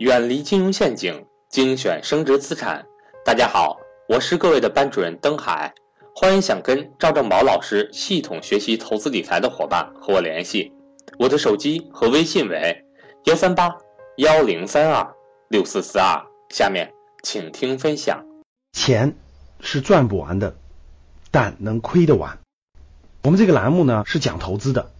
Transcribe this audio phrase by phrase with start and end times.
[0.00, 2.86] 远离金融陷阱，精选升值资产。
[3.22, 3.76] 大家好，
[4.08, 5.74] 我是各位的班主任登海，
[6.16, 10.72] 欢迎想跟赵正宝老师系统学习投资理财的伙伴和我联系，
[11.18, 12.82] 我的手机和微信为
[13.24, 13.76] 幺三八
[14.16, 15.06] 幺零三二
[15.50, 16.24] 六四四二。
[16.48, 18.24] 下面请听分享。
[18.72, 19.14] 钱
[19.60, 20.56] 是赚不完的，
[21.30, 22.38] 但能亏得完。
[23.22, 24.92] 我们这个栏目呢是讲投资的，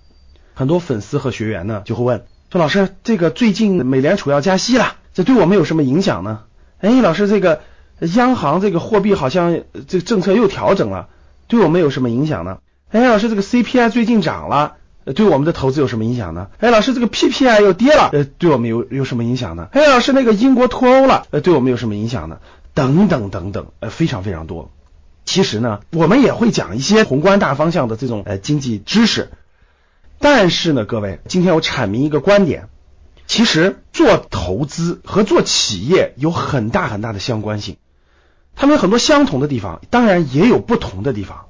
[0.53, 2.27] 很多粉丝和学员呢就会问。
[2.52, 6.41] 说老师，这个最近美联储要加息了，对我们有什么影响呢？
[6.79, 7.60] 哎，老师，这个
[8.15, 11.09] 央行这个货币好像这个政策又调整了，
[11.48, 12.59] 对我们有什么影响呢？
[12.91, 14.77] 哎，老师，这个 CPI 最近涨了，
[15.15, 16.48] 对我们的投资有什么影响呢？
[16.59, 19.69] 哎，老师，这个 PPI 又跌了，呃，对我们有有什么影响呢？
[19.73, 22.38] 哎，老师，那个英国脱欧了，呃，对我们有什么影响呢？
[22.73, 24.71] 等等等等，呃，非常非常多。
[25.24, 29.30] 其实呢，我们也会讲一些宏观大方向的这种呃经济知识。
[30.18, 32.68] 但是呢，各位，今天我阐明一个观点，
[33.27, 37.76] 其实做投资和做企业有很大很大的相关性，
[38.57, 41.48] 他们有很多相同的地方，当然也有不同的地方。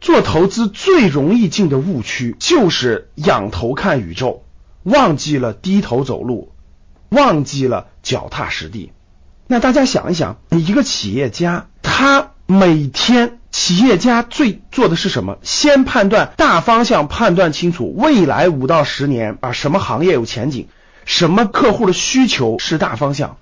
[0.00, 4.44] 做投资最容易进的误区就是仰头看宇宙，
[4.84, 6.52] 忘记了低头走路，
[7.08, 8.92] 忘记了脚踏实地。
[9.48, 13.40] 那大家想一想，一个企业家，他每天。
[13.50, 15.38] 企业家最做的是什么？
[15.42, 20.68] 先判断大方向，判断清楚未来五到十年啊什么行业有前景，
[21.08, 23.38] 什么客户的需求是大方向。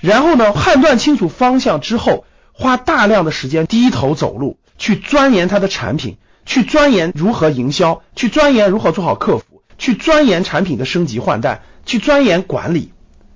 [0.00, 2.24] 然后呢，判断清楚方向之后，
[2.54, 6.16] 花大量的时间低头走路，去钻研他的产品，
[6.46, 12.90] 去钻研如何营销，去钻研如何做好客服，去钻研产品的升级换代，去钻研管理。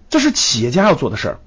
[0.08, 1.40] 这是企业家要做的事儿。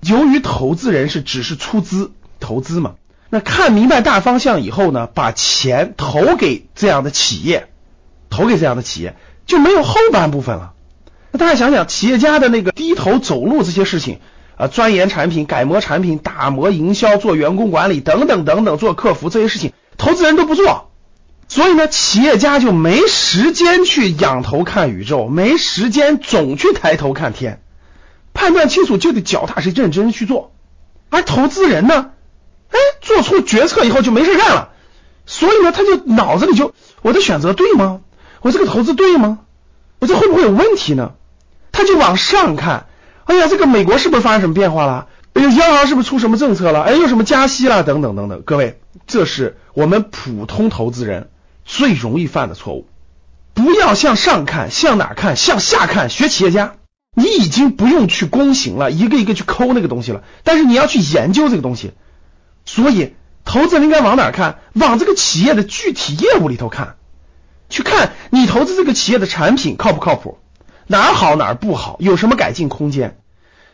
[0.00, 2.10] 由于投资人是只是出资
[2.40, 2.94] 投资嘛。
[3.28, 7.68] 那看明白大方向以后呢，把钱投给这样的企业，
[8.30, 10.72] 投给这样的企业就没有后半部分了。
[11.32, 14.20] 那大家想想，企业家的那个低头走路这些事情
[14.56, 20.90] 啊，钻研产品、改模产品、打磨营销、做员工管理等等等等，做客服这些事情，投资人都不做，
[21.48, 27.60] 所以呢，企业家就没时间去仰头看宇宙，没时间总去抬头看天，
[28.32, 30.52] 判断清楚就得脚踏实地、认真去做，
[31.10, 32.10] 而投资人呢？
[32.70, 34.70] 哎，做出决策以后就没事干了，
[35.26, 36.72] 所以呢，他就脑子里就
[37.02, 38.00] 我的选择对吗？
[38.40, 39.40] 我这个投资对吗？
[40.06, 41.12] 这会不会有问题呢？
[41.72, 42.86] 他就往上看，
[43.24, 45.08] 哎呀，这个美国是不是发生什么变化了？
[45.34, 46.82] 哎呦，央行是不是出什么政策了？
[46.82, 47.82] 哎，又什么加息了？
[47.82, 48.42] 等等等等。
[48.42, 51.28] 各位，这是我们普通投资人
[51.64, 52.88] 最容易犯的错误。
[53.52, 55.36] 不要向上看，向哪看？
[55.36, 56.08] 向下看。
[56.08, 56.74] 学企业家，
[57.14, 61.92] 你已经不用去攻行了，一个一个去抠那个东西了，但是你要去研究这个东西。
[62.64, 64.58] 所以，投资人应该往哪看？
[64.72, 66.96] 往这个企业的具体业务里头看，
[67.68, 70.38] 去看你投资这个企业的产品靠不靠谱，
[70.86, 73.18] 哪儿好哪儿不好，有什么改进空间？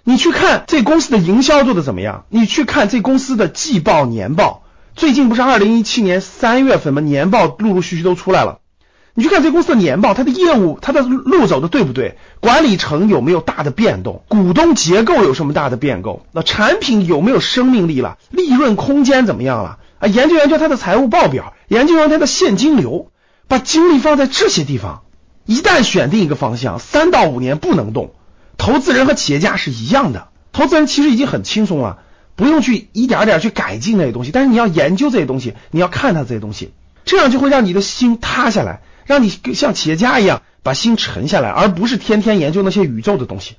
[0.05, 2.25] 你去看这公司的营销做的怎么样？
[2.29, 4.65] 你去看这公司的季报、年报，
[4.97, 7.01] 最近不是二零一七年三月份吗？
[7.01, 8.59] 年报陆陆续续都出来了。
[9.15, 12.17] 你去看这公司的年报，它的业务，它的路走的对不对？
[12.41, 14.25] 管理层有没有大的变动？
[14.27, 16.23] 股东结构有什么大的变动？
[16.33, 18.17] 那产品有没有生命力了？
[18.31, 19.79] 利润空间怎么样了？
[19.99, 23.12] 啊，研究研究它的财务报表，研究研究它的现金流，
[23.53, 25.03] 把精力放在这些地方。
[25.45, 28.15] 一旦选定一个方向，三到五年不能动。
[28.57, 31.99] 投资人和企业家是一样的，投资人其实已经很轻松了，
[32.35, 36.73] 不用去一点点去改进那些东西，但是你要研究这些东西，你要看它这些东西，
[37.05, 38.81] 这样就会让你的心塌下来。
[39.05, 43.57] 让你像企业家一样把心沉下来，而不是天天研究那些宇宙的东西。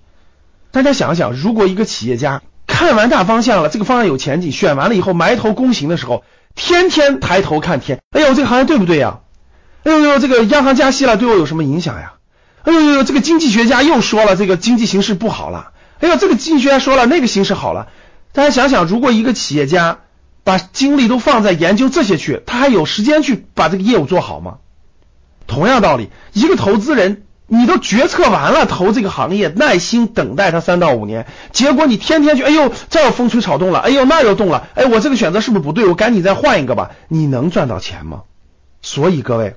[0.72, 6.24] 大家想想，如果一个企业家看完大方向了，这个方向有前景，选完了以后埋头躬行的时候，
[6.56, 9.20] 天天抬头看天，哎呦，这个行业对不对呀？
[9.84, 12.14] 哎呦呦，这个央行加息了，对我有什么影响呀？
[12.64, 15.72] 哎呦呦，这个经济学家又说了，这个经济形势不好了。
[16.00, 17.88] 哎呦，这个经济学家说了，那个形势好了。
[18.32, 20.00] 大家想想，如果一个企业家
[20.44, 24.58] 把精力都放在研究这些去，他还有时间去把这个业务做好吗？
[25.46, 35.86] 同样道理，一个投资人，你都决策完了投这个行业，耐心等待它三到五年，结果你天天去，哎呦，这又风吹草动了，哎呦，那又动了，哎，我这个选择是不是不对？
[35.86, 36.92] 我赶紧再换一个吧。
[37.10, 38.22] 你能赚到钱吗？
[38.82, 39.56] 所以各位，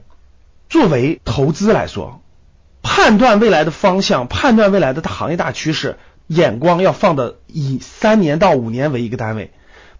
[0.69, 2.23] 作为投资来说，
[2.83, 9.53] 判断未来的方向，判断未来的行业大趋势，眼光要放的以三年到五年为一个单位。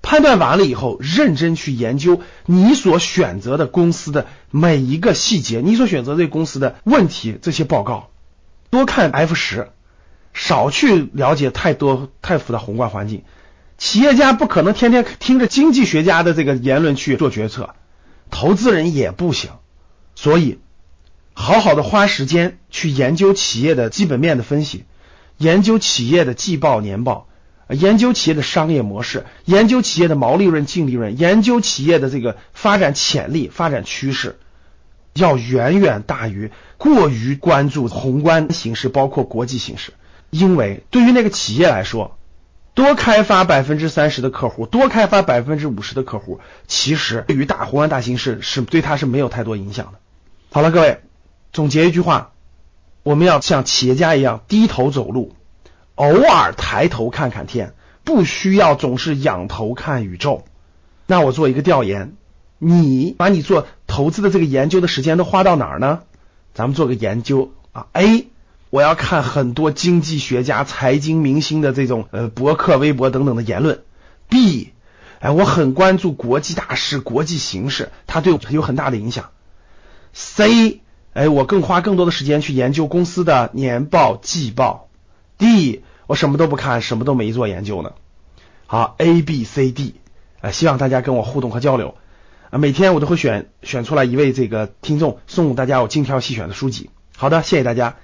[0.03, 8.11] 判断完了以后，认真去研究你所选择的公司的每一个细节，你所选择这公司的问题，这些报告，
[8.71, 9.71] 多看 F 十，
[10.33, 13.25] 少去了解太多太复杂宏观环境。
[13.79, 17.75] 企业家不可能天天听着经济学家的这个言论去做决策，
[18.31, 19.51] 投资人也不行。
[20.17, 20.59] 所以，
[21.35, 24.85] 好好的花时间去研究企业的基本面的分析，
[25.37, 27.29] 研究企业的季报年报，
[27.69, 34.39] 研究企业的商业模式，研究企业的毛利润、净利润，研究企业的这个发展潜力、发展趋势，
[35.13, 39.93] 要远远大于过于关注宏观形势，包括国际形势。
[40.31, 42.17] 因为对于那个企业来说，
[42.75, 49.99] 多开发百分之三十的客户，多开发百分之五十的客户，其实对于大宏观大形势是对他是没有太多影响的。
[50.57, 51.03] 好了，各位，
[51.53, 52.33] 总结一句话，
[53.03, 55.35] 我们要像企业家一样低头走路，
[55.97, 57.75] 偶尔抬头看看天，
[58.05, 60.47] 不需要总是仰头看宇宙。
[61.07, 62.15] 那我做一个调研，
[62.57, 66.01] 你把你做投资的这个研究的时间都花到哪儿呢？
[66.55, 68.29] 咱们做个研究啊，A。
[68.71, 73.81] 我要看很多经济学家、财经明星的这种呃博客、微博等等的言论。
[74.31, 74.73] B，
[75.21, 79.29] 哎，我很关注国际大事、国际形势，它对我有很大的影响。
[80.19, 80.81] C，
[81.13, 84.89] 哎，我更花更多的时间去研究公司的年报、季报。
[85.37, 87.93] D，我什么都不看，什么都没做研究呢。
[88.67, 89.97] 好，A、B、C、D，
[90.41, 91.97] 呃，希望大家跟我互动和交流
[92.49, 92.57] 啊。
[92.57, 96.89] 每天我都会选选出来一位这个听众，送大家我精挑细选的书籍。
[97.15, 97.97] 好的，谢谢大家。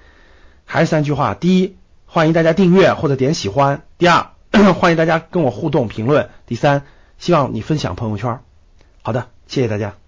[0.65, 1.75] 还是三句话：第一，
[2.05, 4.27] 欢迎大家订阅或者点喜欢；第二，
[4.77, 6.83] 欢迎大家跟我互动评论；第三，
[7.17, 8.39] 希望你分享朋友圈。
[9.01, 10.02] 好的，谢谢大家。